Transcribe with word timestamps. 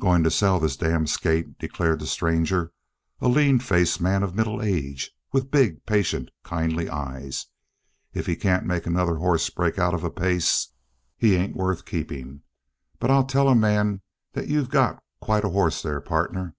"Going 0.00 0.24
to 0.24 0.32
sell 0.32 0.58
this 0.58 0.76
damned 0.76 1.10
skate," 1.10 1.60
declared 1.60 2.00
the 2.00 2.08
stranger, 2.08 2.72
a 3.20 3.28
lean 3.28 3.60
faced 3.60 4.00
man 4.00 4.24
of 4.24 4.34
middle 4.34 4.60
age 4.60 5.12
with 5.30 5.52
big, 5.52 5.86
patient, 5.86 6.32
kindly 6.42 6.88
eyes. 6.90 7.46
"If 8.12 8.26
he 8.26 8.34
can't 8.34 8.66
make 8.66 8.84
another 8.84 9.18
hoss 9.18 9.48
break 9.50 9.78
out 9.78 9.94
of 9.94 10.02
a 10.02 10.10
pace, 10.10 10.72
he 11.16 11.36
ain't 11.36 11.54
worth 11.54 11.84
keeping! 11.84 12.42
But 12.98 13.12
I'll 13.12 13.26
tell 13.26 13.48
a 13.48 13.54
man 13.54 14.00
that 14.32 14.48
you 14.48 14.66
got 14.66 15.00
quite 15.20 15.44
a 15.44 15.50
hoss 15.50 15.82
there, 15.82 16.00
partner!" 16.00 16.56